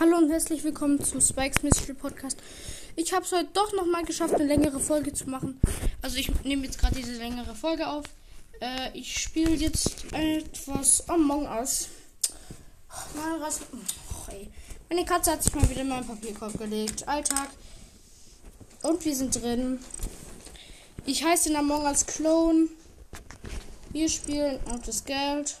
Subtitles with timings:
[0.00, 2.38] Hallo und herzlich willkommen zu Spikes Mystery Podcast.
[2.96, 5.60] Ich habe es heute doch noch mal geschafft, eine längere Folge zu machen.
[6.00, 8.06] Also ich nehme jetzt gerade diese längere Folge auf.
[8.62, 11.88] Äh, ich spiele jetzt etwas Among Us.
[13.14, 13.60] Mal was.
[13.74, 14.32] Oh.
[14.88, 17.06] Meine Katze hat sich mal wieder in meinen Papierkorb gelegt.
[17.06, 17.50] Alltag.
[18.82, 19.80] Und wir sind drin.
[21.04, 22.68] Ich heiße den Among Us Clone.
[23.90, 25.58] Wir spielen auf das Geld.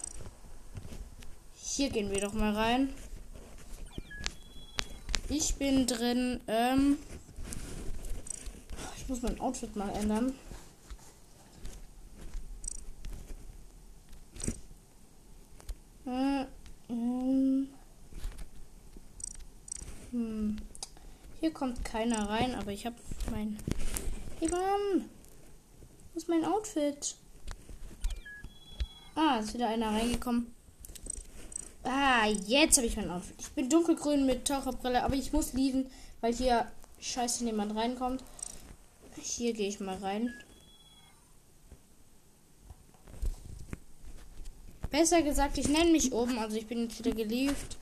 [1.62, 2.94] Hier gehen wir doch mal rein.
[5.30, 6.40] Ich bin drin.
[6.48, 6.98] Ähm,
[8.96, 10.34] ich muss mein Outfit mal ändern.
[16.04, 16.44] Äh,
[16.88, 17.68] ähm,
[20.10, 20.56] hm.
[21.38, 22.96] Hier kommt keiner rein, aber ich habe
[23.30, 23.56] mein.
[24.40, 25.08] Hey Mann!
[26.12, 27.14] Wo ist mein Outfit?
[29.14, 30.52] Ah, ist wieder einer reingekommen.
[31.82, 33.36] Ah, jetzt habe ich mein Outfit.
[33.38, 35.86] Ich bin dunkelgrün mit Taucherbrille, aber ich muss lieben,
[36.20, 36.70] weil hier
[37.00, 38.22] scheiße niemand reinkommt.
[39.20, 40.32] Hier gehe ich mal rein.
[44.90, 47.76] Besser gesagt, ich nenne mich oben, also ich bin jetzt wieder geliebt.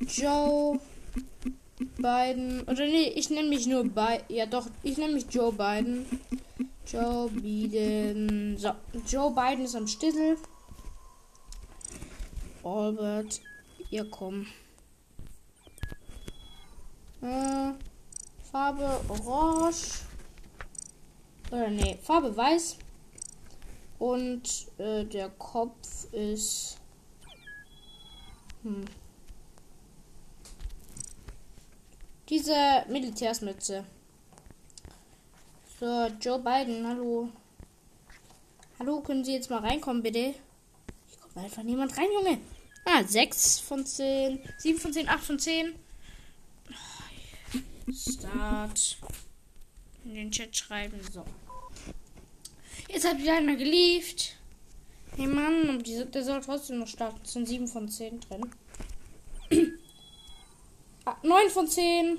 [0.00, 0.80] Joe
[1.96, 2.62] Biden.
[2.62, 4.24] Oder nee, ich nenne mich nur bei.
[4.28, 6.06] Ja doch, ich nenne mich Joe Biden.
[6.86, 8.56] Joe Biden.
[8.56, 8.70] So,
[9.06, 10.36] Joe Biden ist am Stissel.
[12.64, 13.42] Albert,
[13.90, 14.46] ihr komm.
[17.20, 17.72] Äh,
[18.50, 20.00] Farbe orange.
[21.50, 22.78] Oder nee, Farbe weiß.
[23.98, 26.78] Und äh, der Kopf ist.
[28.62, 28.84] Hm.
[32.28, 33.84] Diese Militärsmütze.
[35.78, 37.28] So, Joe Biden, hallo.
[38.78, 40.18] Hallo, können Sie jetzt mal reinkommen, bitte?
[40.18, 40.34] Hier
[41.20, 42.38] kommt einfach niemand rein, Junge.
[42.84, 45.74] Ah, 6 von 10, 7 von 10, 8 von 10.
[47.92, 48.98] Start.
[50.04, 51.00] In den Chat schreiben.
[51.12, 51.24] So.
[52.88, 54.36] Jetzt hat wieder einer geliefert.
[55.16, 57.20] Hey Mann, der soll trotzdem noch starten.
[57.24, 58.50] Es sind 7 von 10 drin.
[61.22, 62.18] 9 von 10.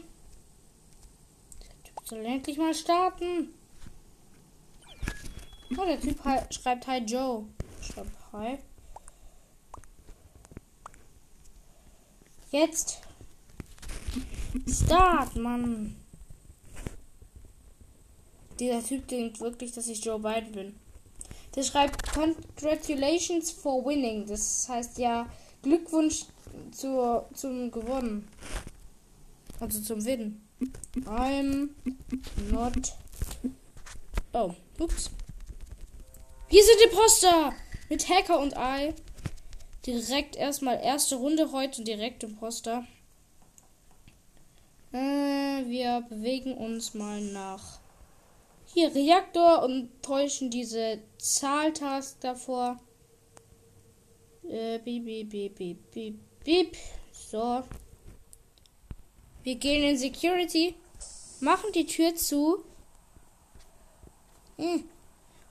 [1.61, 3.53] Der Typ soll endlich mal starten.
[5.77, 6.19] Oh, der Typ
[6.51, 7.45] schreibt Hi Joe.
[7.81, 8.57] Schreibt Hi.
[12.55, 13.01] Jetzt.
[14.65, 15.93] Start, Mann.
[18.57, 20.75] Dieser Typ denkt wirklich, dass ich Joe Biden bin.
[21.53, 24.25] Der schreibt Congratulations for winning.
[24.25, 25.27] Das heißt ja
[25.63, 26.27] Glückwunsch
[26.71, 28.25] zur, zum Gewonnen.
[29.59, 30.47] Also zum Winnen.
[31.03, 31.71] I'm
[32.51, 32.93] not.
[34.31, 35.11] Oh, ups.
[36.47, 37.53] Wir sind Imposter!
[37.89, 38.93] Mit Hacker und I.
[39.85, 42.87] Direkt erstmal erste Runde heute, direkt Imposter.
[44.91, 44.97] Äh,
[45.67, 47.79] wir bewegen uns mal nach
[48.73, 52.79] hier Reaktor und täuschen diese Zahltask davor.
[54.43, 56.77] Äh, beep, beep, beep, beep, beep.
[57.11, 57.63] So.
[59.43, 60.75] Wir gehen in Security,
[61.39, 62.63] machen die Tür zu
[64.57, 64.85] hm.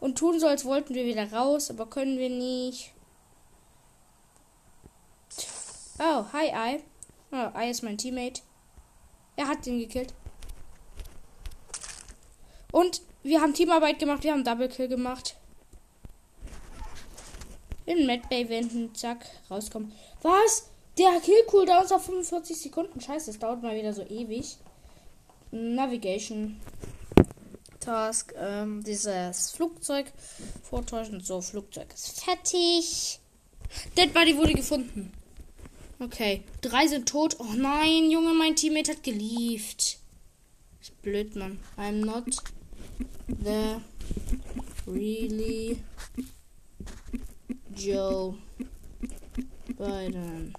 [0.00, 2.93] und tun so, als wollten wir wieder raus, aber können wir nicht.
[5.98, 6.82] Oh, hi, I.
[7.30, 8.42] Oh, I ist mein Teammate.
[9.36, 10.12] Er hat den gekillt.
[12.72, 15.36] Und wir haben Teamarbeit gemacht, wir haben Double Kill gemacht.
[17.86, 19.92] In Medbay wenden, zack, rauskommen.
[20.22, 20.70] Was?
[20.98, 23.00] Der Kill-Cooldown ist auf 45 Sekunden.
[23.00, 24.56] Scheiße, das dauert mal wieder so ewig.
[25.52, 26.60] Navigation.
[27.78, 28.34] Task.
[28.36, 30.12] Ähm, dieses Flugzeug
[30.62, 31.20] vortäuschen.
[31.20, 33.20] So, Flugzeug ist fertig.
[33.96, 35.12] Dead Body wurde gefunden.
[36.04, 36.44] Okay.
[36.60, 37.36] Drei sind tot.
[37.38, 39.98] Oh nein, Junge, mein Teammate hat gelieft.
[40.82, 41.58] Ist blöd, Mann.
[41.78, 42.24] I'm not
[43.26, 43.80] the
[44.86, 45.82] really
[47.74, 48.36] Joe
[49.78, 50.52] Biden.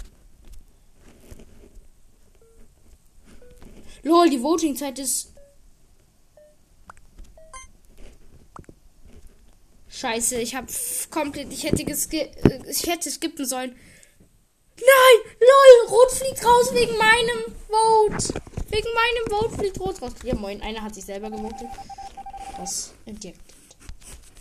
[4.02, 5.32] Lol, die Voting-Zeit ist.
[9.90, 10.70] Scheiße, ich hab
[11.12, 11.54] komplett.
[11.54, 13.76] Ich hätte ich hätte skippen sollen.
[14.78, 15.36] Nein!
[15.40, 15.90] LOL!
[15.90, 18.42] Rot fliegt raus wegen meinem Vote!
[18.70, 20.14] Wegen meinem Vote fliegt Rot raus.
[20.24, 21.70] Ja, moin, einer hat sich selber gewotet.
[22.58, 23.40] Das entdeckt.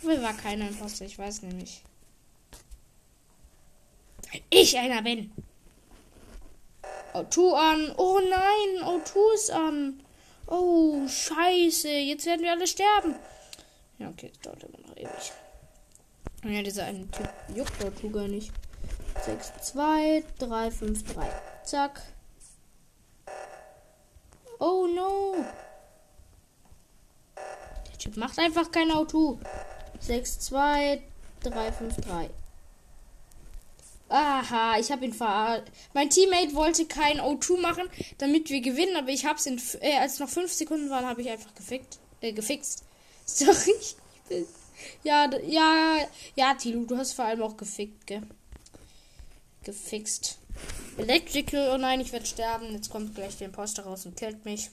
[0.01, 1.05] Wer war keiner Imposter?
[1.05, 1.81] Ich weiß nämlich.
[4.49, 5.31] Ich einer bin.
[7.13, 7.93] O2 an.
[7.97, 10.03] Oh nein, O2 ist an.
[10.47, 11.89] Oh, scheiße.
[11.89, 13.15] Jetzt werden wir alle sterben.
[13.97, 15.31] Ja, okay, das dauert immer noch ewig.
[16.43, 18.51] Ja, dieser eine Typ juckt O2 gar nicht.
[19.25, 21.27] 6, 2, 3, 5, 3.
[21.63, 22.01] Zack.
[24.59, 25.35] Oh no.
[27.35, 29.39] Der Typ macht einfach kein Auto.
[29.99, 31.01] 6, 2,
[31.43, 32.29] 3, 5, 3.
[34.07, 35.65] Aha, ich habe ihn verarscht.
[35.93, 37.89] Mein Teammate wollte kein O2 machen,
[38.19, 41.21] damit wir gewinnen, aber ich habe es in, äh, als noch 5 Sekunden waren, habe
[41.21, 42.83] ich einfach gefickt, äh, gefixt.
[43.25, 43.73] Sorry.
[45.03, 45.97] Ja, ja,
[46.35, 48.21] ja, Tilu, du hast vor allem auch gefickt, gell?
[49.65, 50.37] Gefixt.
[50.97, 52.71] Electrical, oh nein, ich werde sterben.
[52.71, 54.69] Jetzt kommt gleich der Imposter raus und killt mich.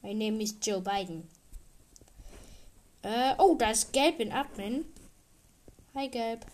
[0.00, 1.28] My name is Joe Biden.
[3.02, 4.86] Äh, oh, da ist Gelb in Admin.
[5.94, 6.46] Hi, Gelb.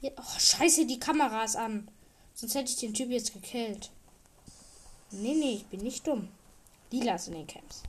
[0.00, 1.88] Ja, oh, scheiße, die Kamera ist an.
[2.34, 3.90] Sonst hätte ich den Typ jetzt gekillt.
[5.10, 6.28] Nee, nee, ich bin nicht dumm.
[6.90, 7.82] Lila ist in den Camps.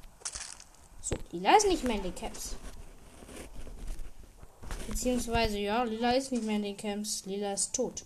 [1.02, 2.56] So, Lila ist nicht mehr in den Camps.
[4.88, 7.26] Beziehungsweise, ja, Lila ist nicht mehr in den Camps.
[7.26, 8.06] Lila ist tot.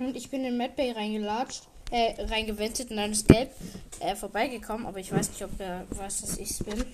[0.00, 3.50] Und ich bin in Medbay reingelatscht, äh, reingewendet und dann ist Gelb
[4.00, 6.86] äh, vorbeigekommen, aber ich weiß nicht, ob er weiß, dass ich bin.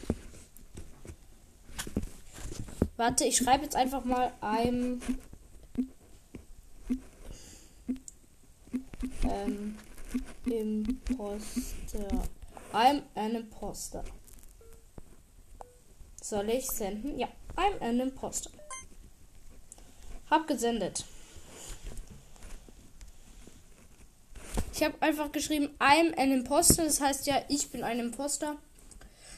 [2.96, 5.00] Warte, ich schreibe jetzt einfach mal ein.
[9.22, 9.76] Ähm,
[10.46, 12.08] Imposter.
[12.72, 14.02] I'm an Imposter.
[16.20, 17.16] Soll ich senden?
[17.16, 18.50] Ja, I'm an Imposter.
[20.28, 21.04] Hab gesendet.
[24.72, 26.84] Ich habe einfach geschrieben, I'm an Imposter.
[26.84, 28.56] Das heißt ja, ich bin ein Imposter.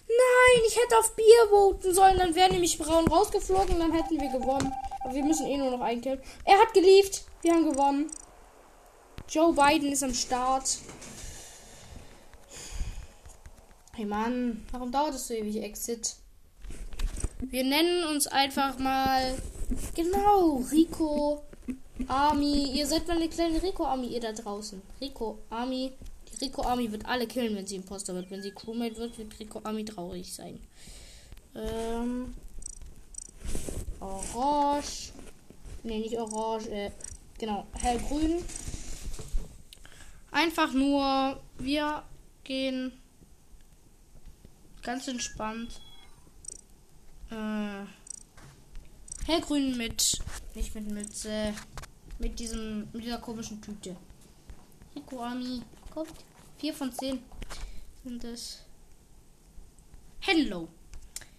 [0.09, 2.19] Nein, ich hätte auf Bier voten sollen.
[2.19, 3.79] Dann wäre nämlich Braun rausgeflogen.
[3.79, 4.73] Dann hätten wir gewonnen.
[5.05, 6.21] Aber wir müssen eh nur noch einkillen.
[6.45, 7.23] Er hat geliefert.
[7.43, 8.11] Wir haben gewonnen.
[9.29, 10.79] Joe Biden ist am Start.
[13.95, 16.15] Hey Mann, warum dauert es so ewig, Exit?
[17.41, 19.35] Wir nennen uns einfach mal.
[19.95, 21.48] Genau, Rico
[22.09, 22.73] Army.
[22.73, 24.81] Ihr seid mal eine kleine Rico Army, ihr da draußen.
[25.01, 25.93] Rico Army.
[26.31, 28.31] Die Rico Army wird alle killen, wenn sie Imposter wird.
[28.31, 30.59] Wenn sie Crewmate wird, wird Rico Army traurig sein.
[31.55, 32.35] Ähm.
[34.01, 35.13] Orange.
[35.83, 36.69] Ne, nicht orange.
[36.69, 36.91] Äh,
[37.39, 38.45] genau, hellgrün.
[40.31, 42.03] Einfach nur, wir
[42.45, 42.93] gehen
[44.83, 45.81] ganz entspannt.
[47.31, 47.85] Äh,
[49.27, 50.19] hellgrün mit,
[50.55, 51.53] nicht mit Mütze,
[52.19, 53.97] mit diesem, mit dieser komischen Tüte.
[54.95, 55.63] Hikoami,
[55.95, 56.25] guckt.
[56.59, 57.23] 4 von 10
[58.05, 58.61] sind es.
[60.21, 60.69] Hello.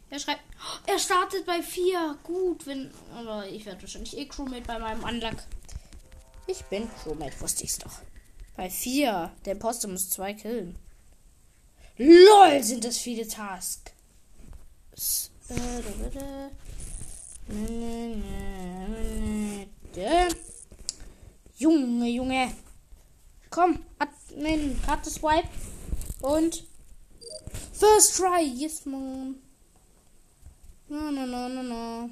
[0.09, 0.41] Er schreibt,
[0.87, 2.17] er startet bei 4.
[2.23, 5.43] Gut, wenn, aber ich werde wahrscheinlich eh Crewmate bei meinem Unlock.
[6.47, 7.99] Ich bin Crewmate, wusste ich's doch.
[8.55, 9.31] Bei 4.
[9.45, 10.79] Der Imposter muss 2 killen.
[11.97, 13.91] LOL, sind das viele Tasks.
[21.59, 22.53] Junge, Junge.
[23.49, 25.49] Komm, Admin, Karte Swipe.
[26.21, 26.63] Und
[27.73, 29.35] First Try, yes, man.
[30.87, 32.09] Na, na, na, na, na.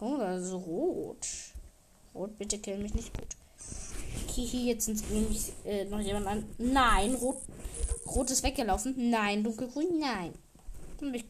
[0.00, 1.28] Oh, das ist rot.
[2.14, 3.36] Rot, bitte kill mich nicht gut.
[4.34, 6.44] Hihi, jetzt sind nämlich äh, noch jemand an.
[6.56, 7.36] Nein, rot.
[8.06, 9.10] Rot ist weggelaufen.
[9.10, 10.32] Nein, dunkelgrün, nein.
[11.12, 11.26] Ich,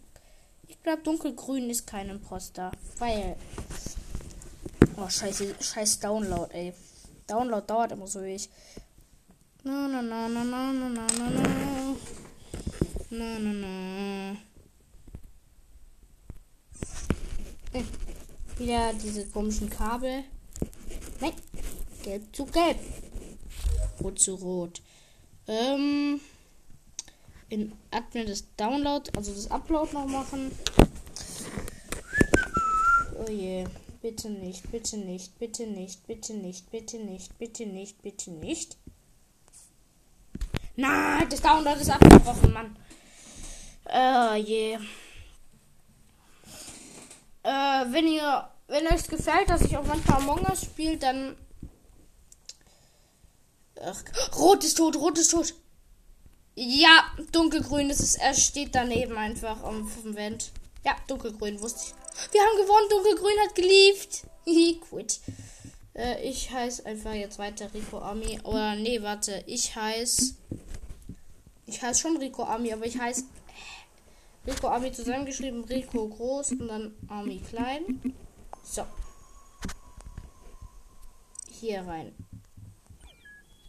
[0.69, 2.71] ich glaube, dunkelgrün ist kein Imposter.
[2.99, 3.37] Weil.
[4.97, 6.73] Oh, scheiße, scheiß Download, ey.
[7.29, 8.49] Download dauert immer so wie ich.
[9.63, 11.97] Na, na, na, na, na, na, na, na, na.
[13.11, 14.37] Na, na, na.
[17.73, 17.85] Äh,
[18.57, 20.25] wieder diese komischen Kabel.
[21.21, 21.33] Nein.
[22.03, 22.79] Gelb zu gelb.
[24.03, 24.81] Rot zu rot.
[25.47, 26.21] Ähm.
[27.51, 30.51] In Admin das Download, also das Upload noch machen.
[33.19, 33.65] Oh je.
[34.01, 38.77] Bitte nicht, bitte nicht, bitte nicht, bitte nicht, bitte nicht, bitte nicht, bitte nicht.
[40.77, 42.77] Nein, das Download ist abgebrochen, Mann.
[43.89, 44.79] Äh, je.
[47.43, 51.37] Äh, wenn ihr, wenn euch gefällt, dass ich auch manchmal Among Us spiele, dann.
[53.83, 54.03] Ach,
[54.37, 55.55] rot ist tot, rot ist tot.
[56.55, 58.15] Ja, dunkelgrün ist es.
[58.15, 60.53] Er steht daneben einfach am Vent.
[60.85, 61.98] Ja, dunkelgrün wusste ich.
[62.33, 62.89] Wir haben gewonnen.
[62.91, 64.27] Dunkelgrün hat geliebt.
[64.89, 65.21] Quit.
[65.95, 68.39] Äh, ich heiße einfach jetzt weiter Rico Army.
[68.45, 69.43] Oder nee, warte.
[69.47, 70.35] Ich heiße.
[71.67, 73.25] Ich heiße schon Rico Army, aber ich heiße
[74.47, 75.65] Rico Army zusammengeschrieben.
[75.65, 78.15] Rico groß und dann Army klein.
[78.63, 78.85] So.
[81.61, 82.15] Hier rein.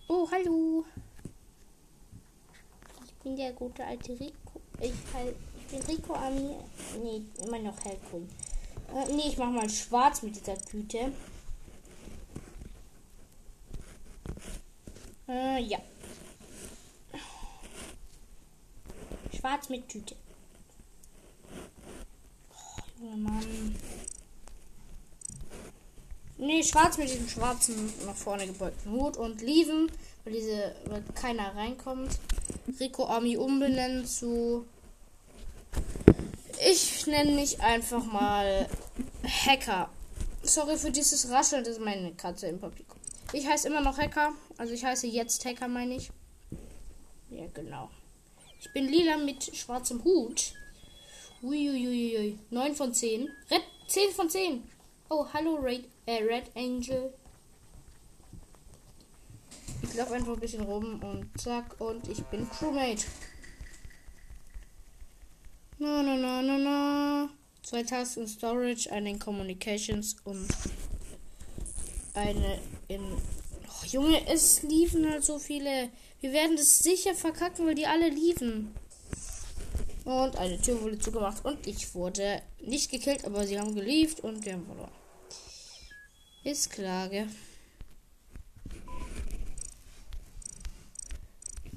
[0.08, 0.86] Oh, hallo.
[3.06, 4.62] Ich bin der gute alte Rico.
[4.80, 5.36] Ich halt
[5.72, 6.56] den Rico Army.
[7.02, 8.30] Nee, immer noch hellgrün.
[8.96, 11.12] Äh, nee, ich mach mal schwarz mit dieser Tüte.
[15.28, 15.80] Äh, ja.
[19.38, 20.16] Schwarz mit Tüte.
[23.02, 23.76] Oh, Mann.
[26.38, 29.92] Nee, schwarz mit diesem schwarzen nach vorne gebeugten Hut und Lieven,
[30.24, 32.18] weil diese weil keiner reinkommt.
[32.80, 34.66] Rico Army umbenennen zu.
[36.68, 38.68] Ich nenne mich einfach mal
[39.24, 39.90] Hacker.
[40.44, 42.98] Sorry für dieses Rascheln, das ist meine Katze im Publikum.
[43.34, 46.12] Ich heiße immer noch Hacker, also ich heiße jetzt Hacker, meine ich.
[47.30, 47.90] Ja, genau.
[48.60, 50.54] Ich bin lila mit schwarzem Hut.
[51.42, 52.38] Uiuiui.
[52.50, 53.30] 9 von 10.
[53.50, 54.64] Red 10 von 10.
[55.10, 57.14] Oh, hallo Red, äh, Red Angel.
[59.82, 63.06] Ich laufe einfach ein bisschen rum und zack und ich bin Crewmate.
[65.82, 67.30] Na na na na na.
[67.64, 70.46] Zwei Tasten Storage, eine in Communications und
[72.14, 72.60] eine
[72.90, 73.02] in.
[73.02, 75.90] Oh, Junge, es liefen halt so viele.
[76.20, 78.76] Wir werden das sicher verkacken, weil die alle liefen.
[80.04, 84.44] Und eine Tür wurde zugemacht und ich wurde nicht gekillt, aber sie haben gelieft und
[84.44, 84.92] wir haben verloren.
[86.44, 87.30] Ist Klage.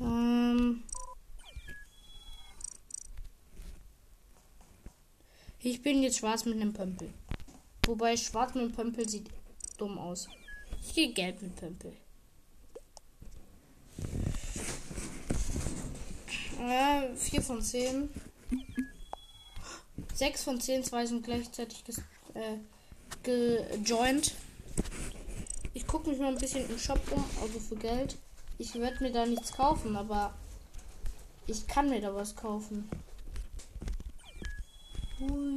[0.01, 0.83] Ähm
[5.63, 7.13] ich bin jetzt schwarz mit einem Pömpel.
[7.87, 9.29] Wobei schwarz mit einem Pömpel sieht
[9.79, 10.29] dumm aus.
[10.83, 11.93] Ich gehe gelb mit Pömpel.
[16.61, 18.09] Äh, 4 von 10.
[20.15, 21.83] 6 von 10, zwei sind gleichzeitig
[22.35, 22.59] äh,
[23.23, 24.35] gejoint.
[25.75, 28.17] Ich gucke mich mal ein bisschen im Shop um, also für Geld.
[28.59, 30.35] Ich werde mir da nichts kaufen, aber
[31.47, 32.89] ich kann mir da was kaufen.
[35.21, 35.52] Ui.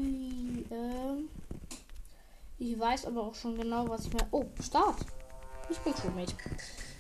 [2.58, 4.28] Ich weiß aber auch schon genau, was ich mir.
[4.32, 5.06] Oh, Start.
[5.70, 6.34] Ich bin Crewmate.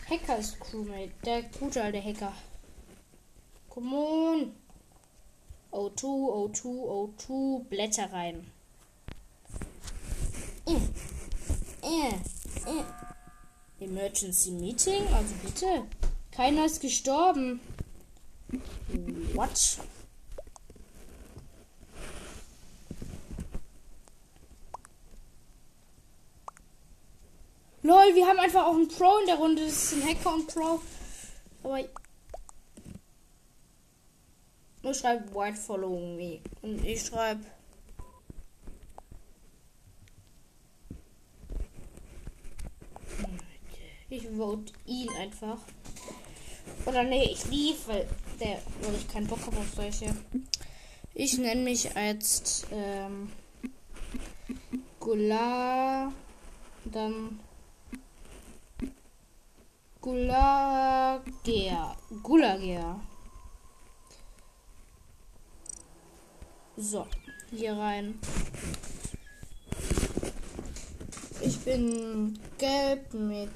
[0.09, 1.11] Hacker ist Crewmate.
[1.25, 2.33] Der gute alte Hacker.
[3.69, 4.55] Come on.
[5.71, 7.63] O2, O2, O2.
[7.65, 8.45] Blätter rein.
[10.65, 10.75] Äh,
[11.83, 13.83] äh, äh.
[13.83, 15.07] Emergency Meeting?
[15.13, 15.83] Also bitte.
[16.31, 17.61] Keiner ist gestorben.
[19.33, 19.79] What?
[27.85, 29.63] Lol, wir haben einfach auch einen Pro in der Runde.
[29.63, 30.81] Das ist ein Hacker und Pro.
[31.61, 31.79] Aber.
[34.81, 36.39] Ich schreibe White Following Me.
[36.63, 37.45] Und ich schreibe.
[44.09, 45.59] Ich vote ihn einfach.
[46.87, 48.07] Oder nee, ich lief, weil
[48.39, 50.15] der, weil ich keinen Bock habe auf solche.
[51.13, 53.31] Ich nenne mich jetzt ähm,
[54.99, 56.11] Gula,
[56.85, 57.39] dann
[60.05, 62.99] Gulager, Gulager.
[66.77, 67.07] So,
[67.49, 68.19] hier rein.
[71.41, 73.49] Ich bin gelb mit.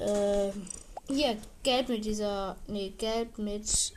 [0.00, 0.50] Äh,
[1.06, 2.56] hier, gelb mit dieser.
[2.66, 3.94] Nee, gelb mit.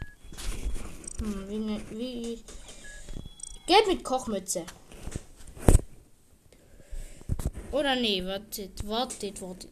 [1.18, 2.44] Hm, wie, ne, wie.
[3.66, 4.68] Gelb mit Kochmütze.
[7.78, 9.70] Oder nee, wartet, wartet, wartet.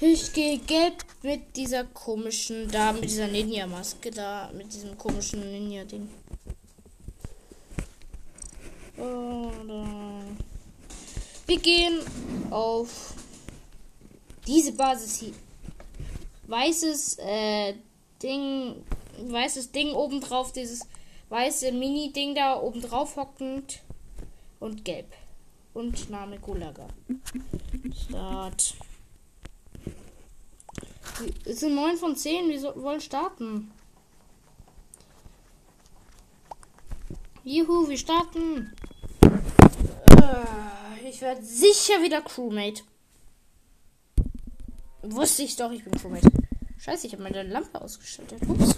[0.00, 6.08] Ich gehe gelb mit dieser komischen, da mit dieser Ninja-Maske, da mit diesem komischen Ninja-Ding.
[11.46, 12.00] Wir gehen
[12.50, 13.14] auf
[14.44, 15.34] diese Basis hier.
[16.48, 17.74] Weißes äh,
[18.20, 18.82] Ding,
[19.22, 20.80] weißes Ding oben drauf, dieses
[21.28, 23.78] weiße Mini-Ding da oben drauf hockend
[24.58, 25.06] und gelb.
[25.72, 26.88] Und Name Gulaga.
[28.08, 28.74] Start.
[31.44, 33.70] Es sind 9 von 10, wir wollen starten.
[37.44, 38.72] Juhu, wir starten.
[39.22, 42.82] Äh, ich werde sicher wieder Crewmate.
[45.02, 46.28] Wusste ich doch, ich bin Crewmate.
[46.78, 48.40] Scheiße, ich habe meine Lampe ausgeschaltet.
[48.48, 48.74] Ups.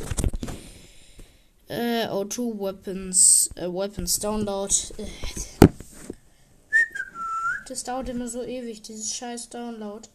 [1.69, 4.75] Äh, O2 Weapons, äh, Weapons Download.
[4.99, 5.72] Äh.
[7.73, 10.07] Das dauert immer so ewig, dieses scheiß Download.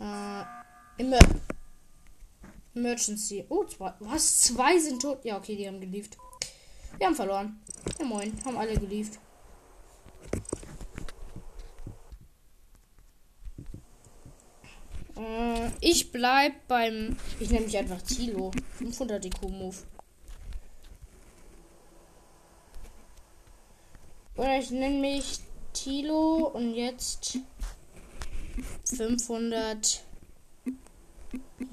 [0.00, 0.42] Äh,
[0.98, 1.20] immer.
[2.74, 3.44] Emergency.
[3.48, 3.94] Oh, zwei.
[4.00, 4.40] Was?
[4.40, 5.24] Zwei sind tot.
[5.24, 6.16] Ja, okay, die haben geliefert.
[6.98, 7.60] Wir haben verloren.
[8.00, 8.36] Ja, moin.
[8.44, 9.20] Haben alle geliefert.
[15.16, 17.16] Äh, ich bleib beim.
[17.38, 18.50] Ich nenne mich einfach Tilo.
[18.78, 19.76] 500 DQ Move.
[24.34, 25.38] Oder ich nenne mich
[25.82, 27.40] Tilo und jetzt
[28.84, 30.04] 500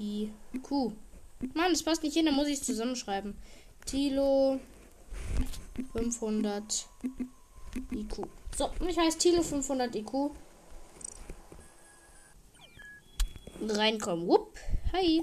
[0.00, 0.70] IQ.
[1.54, 3.36] Mann, das passt nicht hin, da muss ich es zusammenschreiben.
[3.86, 4.58] Tilo
[5.92, 6.88] 500
[7.92, 8.26] IQ.
[8.58, 10.32] So, ich heiße Tilo 500 IQ.
[13.62, 14.26] Reinkommen.
[14.26, 14.58] Wupp.
[14.92, 15.22] Hi.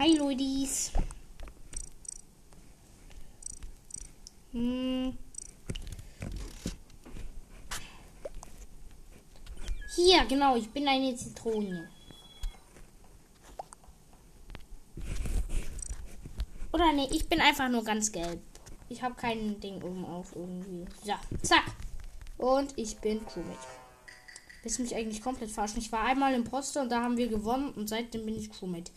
[0.00, 0.44] Hi, Leute.
[4.50, 5.16] Hm.
[10.04, 11.88] Hier, genau, ich bin eine Zitrone.
[16.74, 18.38] Oder nee, ich bin einfach nur ganz gelb.
[18.90, 20.84] Ich habe kein Ding oben auf irgendwie.
[21.04, 21.64] Ja, zack.
[22.36, 23.58] Und ich bin Crewmate.
[24.62, 25.78] Du mich eigentlich komplett verarschen?
[25.78, 28.92] Ich war einmal im Poster und da haben wir gewonnen und seitdem bin ich Crewmate.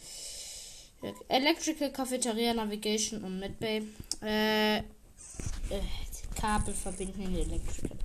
[1.30, 3.88] Electrical Cafeteria Navigation und Medbay.
[4.22, 4.82] Äh, äh,
[6.36, 7.97] Kabel verbinden in Electrical.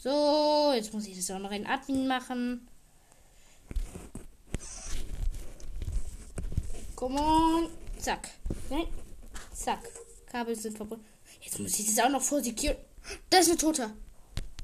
[0.00, 2.68] So, jetzt muss ich das auch noch in Admin machen.
[6.94, 7.68] Come on.
[7.98, 8.28] Zack.
[8.70, 8.86] Nein.
[9.52, 9.80] Zack.
[10.30, 11.04] Kabel sind verbunden.
[11.40, 12.76] Jetzt muss ich das auch noch vor Secure.
[13.28, 13.90] Das ist ein Toter.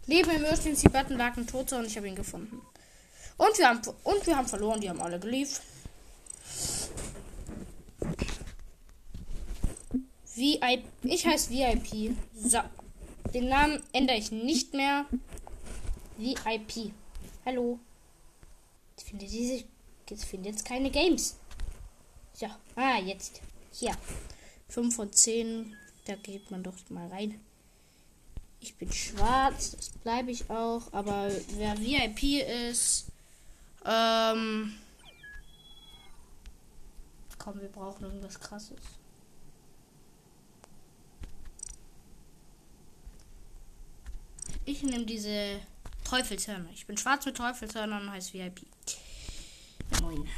[0.07, 2.62] Neben Emergency Button lag ein Toter und ich habe ihn gefunden.
[3.37, 4.81] Und wir haben und wir haben verloren.
[4.81, 5.62] Die haben alle geliefert.
[10.37, 10.85] VIP.
[11.03, 12.17] Ich heiße VIP.
[12.37, 12.61] So.
[13.33, 15.07] Den Namen ändere ich nicht mehr.
[16.16, 16.93] VIP.
[17.45, 17.78] Hallo.
[18.97, 19.64] Ich finde diese.
[20.09, 21.37] Jetzt finde jetzt keine Games.
[22.35, 22.47] So.
[22.76, 23.40] Ah, jetzt.
[23.73, 23.97] Hier.
[24.69, 25.76] 5 von 10.
[26.04, 27.40] Da geht man doch mal rein.
[28.61, 30.93] Ich bin schwarz, das bleibe ich auch.
[30.93, 32.40] Aber wer VIP
[32.71, 33.07] ist,
[33.85, 34.75] ähm.
[37.38, 38.78] Komm, wir brauchen irgendwas krasses.
[44.66, 45.61] Ich nehme diese
[46.04, 46.71] Teufelshörner.
[46.73, 48.62] Ich bin schwarz mit Teufelshörnern und heißt VIP.
[50.00, 50.29] Moin.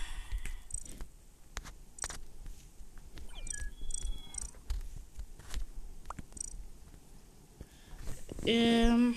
[8.47, 9.17] Ähm.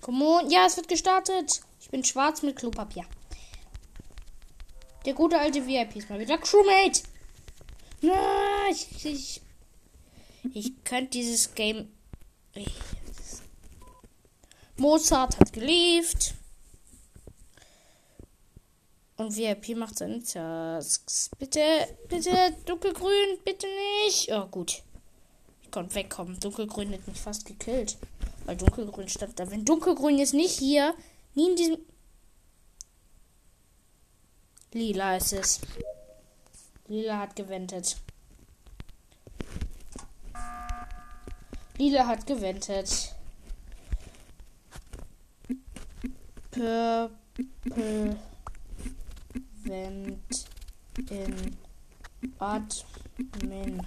[0.00, 0.50] Komm on.
[0.50, 1.60] Ja, es wird gestartet.
[1.80, 3.04] Ich bin schwarz mit Klopapier.
[5.04, 7.02] Der gute alte VIP ist mal wieder Crewmate.
[8.02, 9.40] Na, ich, ich,
[10.54, 11.92] ich könnte dieses Game.
[12.54, 12.72] Ich,
[14.82, 16.34] Mozart hat geliefert.
[19.16, 21.30] Und VIP macht seine Tasks.
[21.38, 21.60] Bitte,
[22.08, 23.68] bitte, dunkelgrün, bitte
[24.04, 24.32] nicht.
[24.32, 24.82] Oh, gut.
[25.62, 26.40] Ich konnte wegkommen.
[26.40, 27.96] Dunkelgrün hat mich fast gekillt.
[28.44, 29.48] Weil dunkelgrün stand da.
[29.48, 30.94] Wenn dunkelgrün ist nicht hier,
[31.34, 31.78] nie in diesem.
[34.72, 35.60] Lila ist es.
[36.88, 37.96] Lila hat gewendet.
[41.78, 43.14] Lila hat gewendet.
[46.52, 48.16] Purple
[49.64, 50.44] Vent
[51.08, 51.56] in
[52.38, 53.86] Admin.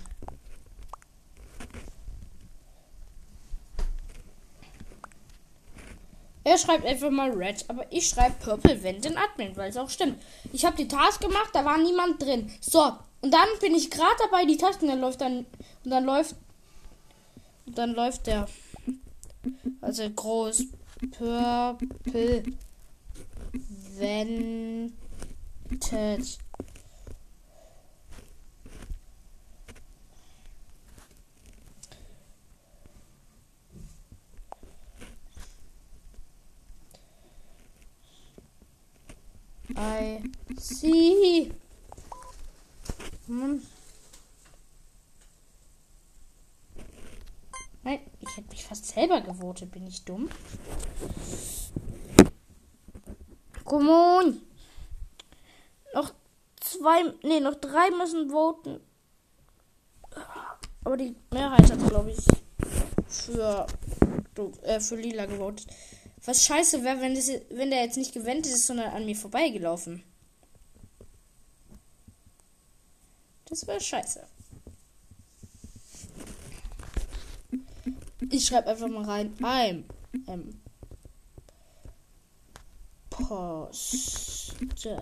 [6.43, 9.89] Er schreibt einfach mal Red, aber ich schreibe Purple Vent in Admin, weil es auch
[9.89, 10.21] stimmt.
[10.51, 12.51] Ich habe die Task gemacht, da war niemand drin.
[12.62, 15.45] So, und dann bin ich gerade dabei, die Tasten, dann läuft dann
[15.84, 16.36] und dann läuft
[17.67, 18.47] und dann läuft der
[19.82, 20.65] also groß
[21.12, 22.44] Purple
[23.54, 24.91] Vented.
[39.78, 40.22] I
[40.58, 41.25] see.
[48.96, 49.72] Selber gewotet.
[49.72, 50.30] Bin ich dumm?
[53.64, 54.42] Come on.
[55.94, 56.14] Noch
[56.60, 58.80] zwei, nee, noch drei müssen voten.
[60.84, 62.26] Aber die Mehrheit hat, glaube ich,
[63.08, 63.68] für,
[64.64, 65.68] äh, für Lila gewotet.
[66.24, 70.04] Was scheiße wäre, wenn, das, wenn der jetzt nicht gewendet ist, sondern an mir vorbeigelaufen.
[73.46, 74.26] Das wäre scheiße.
[78.30, 79.34] Ich schreibe einfach mal rein.
[79.40, 79.84] I'm
[80.28, 80.62] ähm,
[83.10, 85.00] Poste.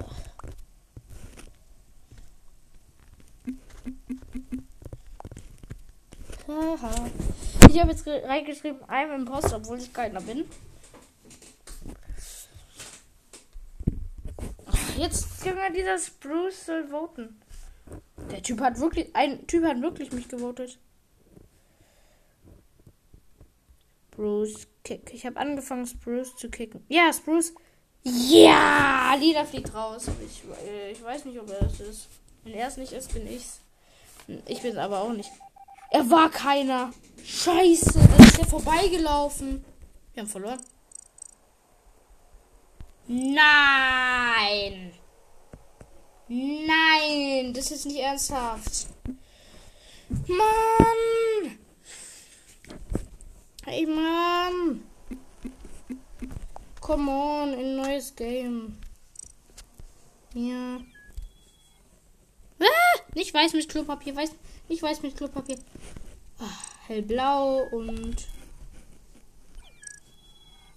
[6.48, 7.10] Haha.
[7.70, 10.46] Ich habe jetzt reingeschrieben, I'm Imposter, obwohl ich keiner bin.
[14.98, 17.42] Jetzt kann dieser Spruce soll voten.
[18.32, 20.78] Der Typ hat wirklich, ein Typ hat wirklich mich gewotet.
[24.16, 25.14] Bruce Kick.
[25.14, 26.86] Ich habe angefangen, Spruce zu kicken.
[26.90, 27.54] Ja, Spruce.
[28.04, 30.08] Ja, Lila fliegt raus.
[30.26, 32.08] Ich, äh, ich weiß nicht, ob er es ist.
[32.44, 33.62] Wenn er es nicht ist, bin ich's.
[34.46, 35.32] Ich bin aber auch nicht.
[35.92, 36.92] Er war keiner.
[37.24, 39.64] Scheiße, da ist er vorbeigelaufen.
[40.14, 40.60] Wir haben verloren.
[43.08, 44.94] Nein.
[46.28, 48.88] Nein, das ist nicht ernsthaft.
[50.28, 51.60] Mann.
[53.66, 54.84] Hey, Mann.
[56.82, 58.78] Come on, ein neues Game.
[60.34, 60.82] Ja.
[62.60, 64.32] Ah, nicht weiß mit Klopapier, weiß,
[64.68, 65.58] nicht weiß mit Klopapier.
[66.40, 66.50] Ah,
[66.88, 68.28] hellblau und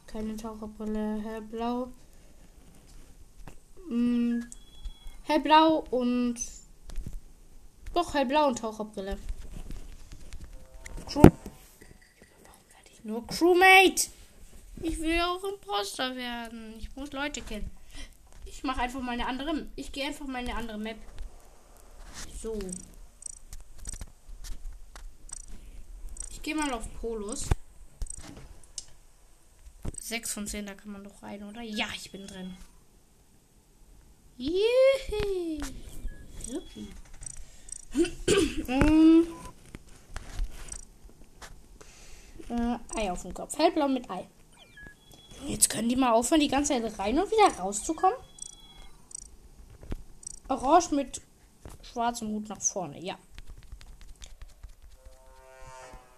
[0.06, 1.88] keine Taucherbrille, hellblau.
[3.88, 4.48] Hm,
[5.24, 6.36] hellblau und
[7.92, 9.18] doch hellblau und Taucherbrille.
[11.08, 11.22] Crew.
[13.06, 14.08] Nur Crewmate?
[14.82, 16.74] Ich will auch Imposter werden.
[16.76, 17.70] Ich muss Leute kennen.
[18.44, 19.68] Ich mache einfach mal eine andere.
[19.76, 20.96] Ich gehe einfach mal eine andere Map.
[22.42, 22.58] So.
[26.30, 27.48] Ich gehe mal auf Polos.
[30.00, 31.62] 6 von 10, da kann man doch rein, oder?
[31.62, 32.56] Ja, ich bin drin.
[34.36, 35.60] Juhu.
[36.44, 36.88] Supi.
[38.68, 39.26] ähm,
[42.48, 43.56] äh, Ei auf dem Kopf.
[43.58, 44.26] Hellblau mit Ei.
[45.46, 48.18] Jetzt können die mal aufhören, die ganze Zeit rein und wieder rauszukommen.
[50.48, 51.20] Orange mit
[51.82, 53.18] schwarzem Hut nach vorne, ja.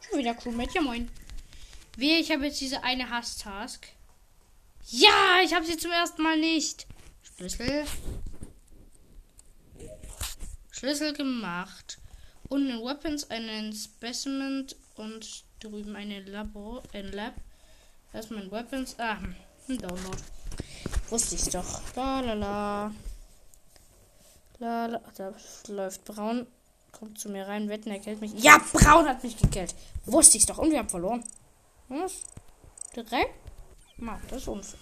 [0.01, 1.11] Schon wieder Crewmate, ja moin.
[1.97, 3.89] Wehe, ich habe jetzt diese eine Hass-Task.
[4.87, 6.87] Ja, ich habe sie zum ersten Mal nicht.
[7.23, 7.85] Schlüssel.
[10.71, 11.99] Schlüssel gemacht.
[12.49, 17.35] Und in Weapons einen Specimen und drüben eine Labor, ein Lab.
[18.13, 18.97] Das ist mein Weapons.
[18.99, 19.19] Ah,
[19.69, 20.19] ein Download.
[21.11, 21.81] Wusste ich doch.
[21.95, 22.93] La la la.
[24.59, 25.01] La la.
[25.17, 25.33] Da
[25.69, 26.47] läuft Braun.
[26.93, 27.69] Kommt zu mir rein.
[27.69, 28.33] Wetten, er killt mich.
[28.43, 29.75] Ja, Braun hat mich gekillt.
[30.07, 30.59] Wusste ich doch.
[30.59, 31.23] Und wir haben verloren.
[31.89, 32.23] Was?
[32.95, 33.35] Direkt?
[33.99, 34.79] Mann, das ist unfair.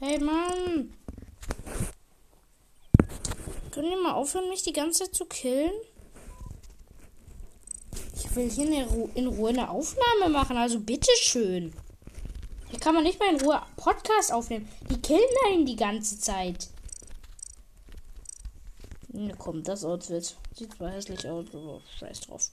[0.00, 0.97] Hey Mann!
[3.78, 5.70] Können die mal aufhören, mich die ganze Zeit zu killen?
[8.16, 11.72] Ich will hier in, Ru in Ruhe eine Aufnahme machen, also bitteschön.
[12.70, 14.68] Hier kann man nicht mal in Ruhe Podcast aufnehmen.
[14.90, 16.70] Die killen einen die ganze Zeit.
[19.10, 20.36] Ne, komm, das Outfit.
[20.56, 22.50] Sieht zwar hässlich aus, aber scheiß drauf.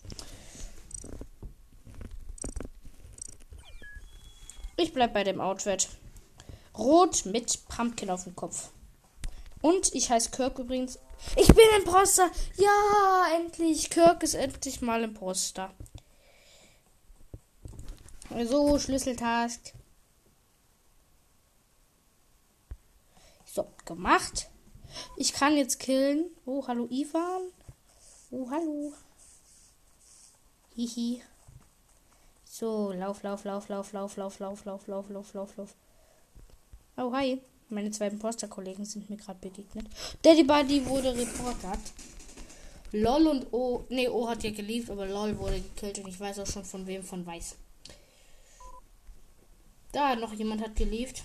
[4.78, 5.90] Ich bleib bei dem Outfit.
[6.78, 8.70] Rot mit Pumpkin auf dem Kopf.
[9.64, 11.00] Und ich heiße Kirk übrigens.
[11.36, 12.30] Ich bin Imposter.
[12.58, 13.90] Ja, endlich.
[13.90, 15.74] Kirk ist endlich mal Imposter.
[18.44, 19.74] So, Schlüsseltask.
[23.46, 24.50] So, gemacht.
[25.18, 26.30] Ich kann jetzt killen.
[26.46, 27.52] Oh, hallo Ivan.
[28.32, 28.94] Oh, hallo.
[30.76, 31.22] Hihi.
[32.44, 35.76] So, lauf, lauf, lauf, lauf, lauf, lauf, lauf, lauf, lauf, lauf, lauf, lauf.
[36.98, 37.42] Oh, hi.
[37.70, 39.88] Meine zwei Imposter-Kollegen sind mir gerade begegnet.
[40.22, 41.80] Daddy Buddy wurde reportert.
[42.92, 43.86] LOL und O.
[43.90, 46.86] Ne, O hat ja geliebt, aber LOL wurde gekillt und ich weiß auch schon von
[46.86, 47.56] wem von weiß.
[49.92, 51.24] Da noch jemand hat geliebt.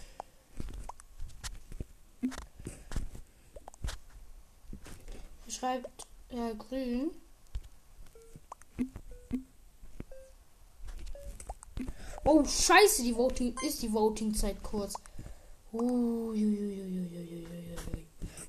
[5.48, 7.10] Schreibt äh, grün.
[12.24, 14.94] Oh, scheiße, die Voting ist die Voting-Zeit kurz.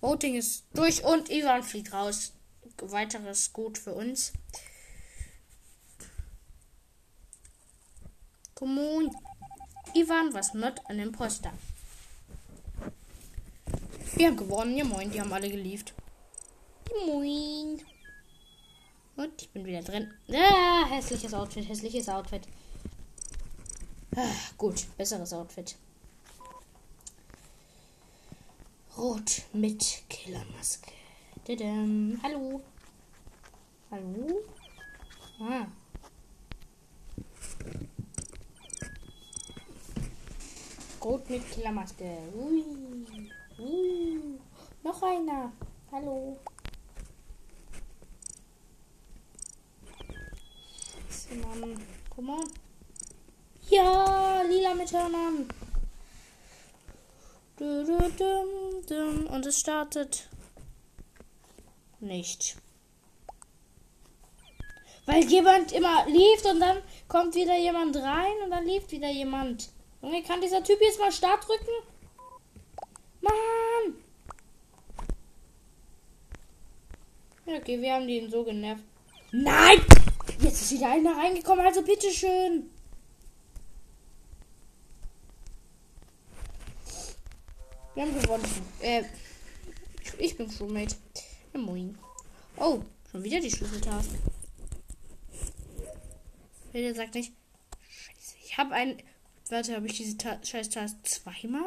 [0.01, 2.34] Voting ist durch und Ivan fliegt raus.
[2.81, 4.34] Weiteres gut für uns.
[8.55, 9.15] Come on.
[9.93, 11.53] Ivan was not an Imposter.
[14.15, 14.75] Wir haben gewonnen.
[14.77, 15.93] Ja moin, die haben alle geliefert.
[17.05, 17.81] Moin.
[19.15, 20.12] Und ich bin wieder drin.
[20.31, 22.47] Ah, hässliches Outfit, hässliches Outfit.
[24.15, 25.75] Ah, gut, besseres Outfit.
[29.01, 30.91] Rot mit Killermaske.
[31.47, 32.19] Dadam.
[32.21, 32.61] Hallo.
[33.89, 34.43] Hallo?
[35.39, 35.65] Ah.
[41.03, 42.17] Rot mit Killermaske.
[42.35, 42.63] Ui.
[43.57, 44.39] Ui.
[44.83, 45.51] Noch einer.
[45.91, 46.37] Hallo.
[51.09, 52.51] Scheiße, Mann.
[53.67, 55.49] Ja, lila mit Hörnern.
[57.62, 60.28] Und es startet
[62.00, 62.56] nicht.
[65.06, 69.69] Weil jemand immer lief und dann kommt wieder jemand rein und dann lief wieder jemand.
[70.02, 71.69] Junge, kann dieser Typ jetzt mal Start drücken?
[73.21, 73.95] Mann!
[77.45, 78.84] Okay, wir haben den so genervt.
[79.32, 79.86] Nein!
[80.39, 82.71] Jetzt ist wieder einer reingekommen, also bitteschön.
[87.93, 88.45] Wir haben gewonnen.
[88.80, 89.04] Äh,
[90.17, 90.95] ich bin Crewmate.
[91.54, 91.97] Ja, moin.
[92.58, 94.10] Oh, schon wieder die Schlüsseltask.
[96.71, 97.34] Wer sagt nicht.
[97.89, 99.04] Scheiße, ich habe ein.
[99.49, 101.63] Warte, habe ich diese Ta scheiß Task zweimal?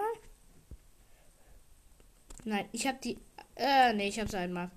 [2.45, 3.19] Nein, ich habe die.
[3.57, 4.71] Äh, nee, ich habe es einmal.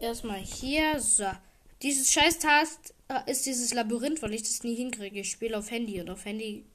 [0.00, 0.98] Erstmal hier.
[0.98, 1.30] So.
[1.82, 5.20] Dieses scheiß Task äh, ist dieses Labyrinth, weil ich das nie hinkriege.
[5.20, 6.66] Ich spiele auf Handy und auf Handy.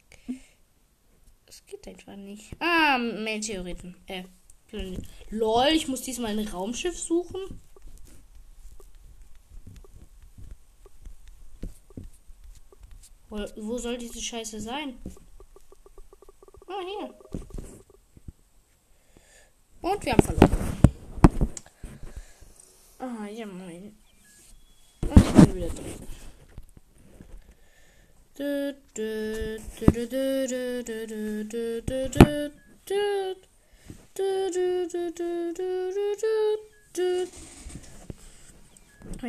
[1.52, 2.56] Das geht einfach nicht.
[2.60, 3.98] Ah, Meteoriten.
[4.08, 4.24] Äh,
[4.68, 5.02] Planet.
[5.32, 7.60] Lol, ich muss diesmal ein Raumschiff suchen.
[13.28, 14.98] Wo, wo soll diese Scheiße sein?
[16.68, 17.20] Ah, hier.
[19.82, 20.78] Und wir haben verloren.
[22.98, 23.98] Ah, ja, moin.
[25.02, 26.11] Und ich bin wieder drin.
[28.42, 28.76] Mir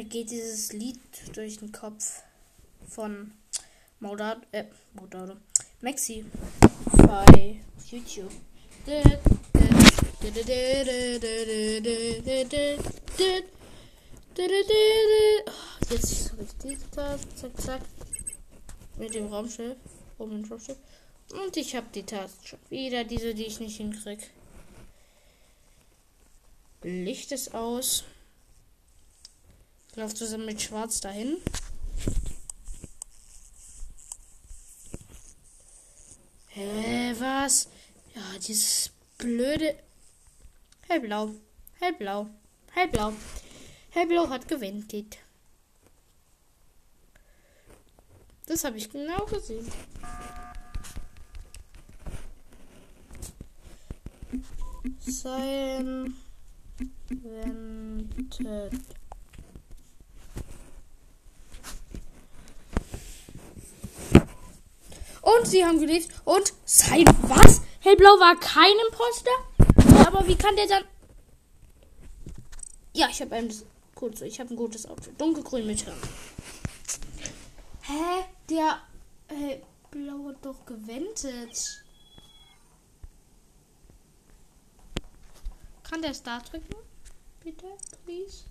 [0.04, 0.98] geht dieses Lied
[1.34, 2.22] durch den Kopf
[2.88, 3.32] von
[4.00, 5.36] Modado, äh, Modado,
[5.82, 6.24] Maxi
[6.96, 8.32] bei YouTube.
[15.90, 17.82] Jetzt habe ich diese Taste, zack, zack,
[19.02, 19.76] mit dem Raumschiff,
[20.18, 20.78] oben Raumschiff.
[21.32, 24.30] Und ich habe die Taste schon wieder, diese, die ich nicht hinkrieg.
[26.82, 28.04] Licht ist aus.
[29.90, 31.38] Ich laufe zusammen mit Schwarz dahin.
[36.48, 37.68] Hä, was?
[38.14, 39.76] Ja, dieses blöde.
[40.86, 41.30] Hellblau.
[41.80, 42.28] Hellblau.
[42.70, 43.12] Hellblau.
[43.90, 45.18] Hellblau hat gewendet.
[48.52, 49.66] Das habe ich genau gesehen.
[54.98, 56.14] Sein
[57.08, 58.40] wendet.
[65.22, 66.10] Und sie haben gelebt.
[66.26, 67.62] Und sein was?
[67.80, 69.30] Hellblau war kein Imposter?
[69.96, 70.84] Ja, aber wie kann der dann.
[72.92, 73.50] Ja, ich habe ein
[73.94, 75.18] gut Ich habe ein gutes Outfit.
[75.18, 75.96] Dunkelgrün mit Hirn.
[77.84, 78.26] Hä?
[78.48, 78.80] Der
[79.28, 81.84] Hellblau hat doch gewendet.
[85.82, 86.74] Kann der Start drücken?
[87.42, 87.66] Bitte,
[88.04, 88.44] please.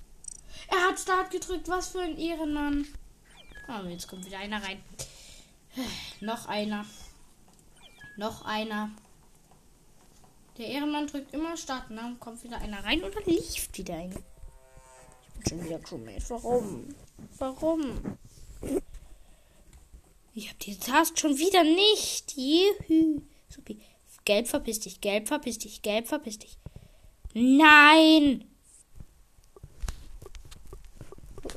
[0.68, 1.68] Er hat Start gedrückt.
[1.68, 2.86] Was für ein Ehrenmann.
[3.68, 4.82] Oh, jetzt kommt wieder einer rein.
[6.22, 6.86] Noch einer.
[8.18, 8.92] Noch einer.
[10.58, 11.90] Der Ehrenmann drückt immer Start.
[11.90, 14.12] Und dann kommt wieder einer rein und dann lief wieder ein.
[14.12, 16.30] Ich bin schon wieder Crewmate.
[16.30, 16.96] Warum?
[17.38, 18.18] Warum?
[20.34, 22.34] Ich habe die Task schon wieder nicht.
[22.38, 23.22] Juhu.
[23.60, 23.78] Okay.
[24.24, 26.58] Gelb verpiss dich, gelb verpiss dich, gelb verpiss dich.
[27.34, 28.46] Nein!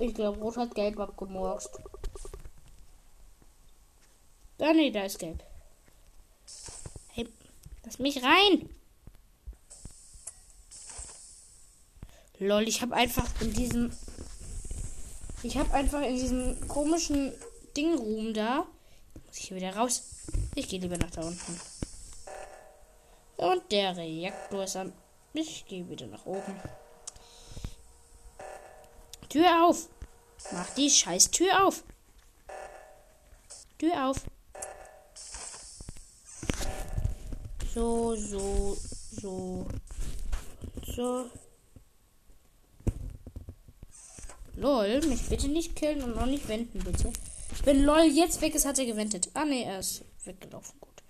[0.01, 1.79] Ich glaube, Rot hat gelb abgemorst.
[4.59, 5.45] Ah, nee, da ist gelb.
[7.09, 7.29] Hey,
[7.85, 8.71] lass mich rein.
[12.39, 13.93] Lol, ich habe einfach in diesem.
[15.43, 17.33] Ich habe einfach in diesem komischen
[17.77, 18.67] Ding-Room da.
[19.27, 20.03] Muss ich hier wieder raus.
[20.55, 21.61] Ich gehe lieber nach da unten.
[23.37, 24.93] Und der Reaktor ist an.
[25.33, 26.61] Ich gehe wieder nach oben.
[29.29, 29.89] Tür auf.
[30.53, 31.83] Mach die scheiß Tür auf.
[33.79, 34.19] Tür auf.
[37.75, 38.77] So, so,
[39.11, 39.67] so.
[40.87, 41.31] So.
[44.55, 47.13] Lol, mich bitte nicht killen und auch nicht wenden, bitte.
[47.63, 49.31] Wenn LOL jetzt weg ist, hat er gewendet.
[49.35, 50.79] Ah, ne, er ist weggelaufen.
[50.81, 51.03] Gut.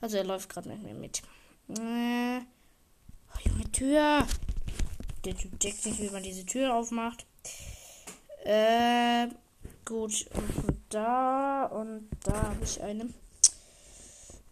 [0.00, 1.22] Also, er läuft gerade mit mir mit.
[1.68, 2.40] Äh.
[2.40, 4.26] Oh, Junge, Tür.
[5.24, 7.26] Der Typ checkt nicht, wie man diese Tür aufmacht.
[8.44, 9.28] Äh.
[9.84, 10.26] Gut.
[10.34, 13.08] Und da und da habe ich eine.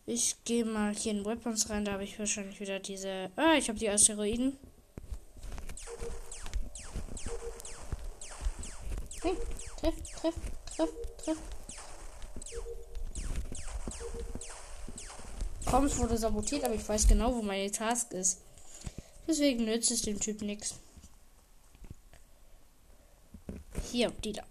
[0.07, 1.85] Ich gehe mal hier in Weapons rein.
[1.85, 3.31] Da habe ich wahrscheinlich wieder diese.
[3.37, 4.57] Ah, ich habe die Asteroiden.
[9.23, 9.35] Hey,
[9.81, 10.35] treff, treff,
[10.77, 10.91] treff,
[11.25, 11.39] treff.
[15.67, 18.41] Komm, es wurde sabotiert, aber ich weiß genau, wo meine Task ist.
[19.27, 20.75] Deswegen nützt es dem Typ nichts.
[23.91, 24.43] Hier, die da.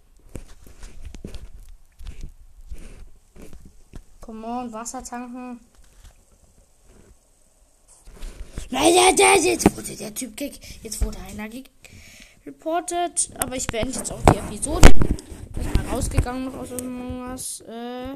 [4.20, 5.60] Come on, Wasser tanken.
[8.70, 8.94] Nein,
[9.42, 10.58] jetzt wurde der Typ kick.
[10.82, 11.48] Jetzt wurde einer
[12.44, 13.30] reported.
[13.38, 14.90] Aber ich beende jetzt auch die Episode.
[15.94, 17.62] Rausgegangen noch aus irgendwas.
[17.68, 18.14] Äh,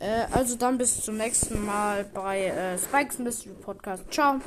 [0.00, 4.02] äh, also dann bis zum nächsten Mal bei äh, Spikes Mystery Podcast.
[4.10, 4.40] Ciao.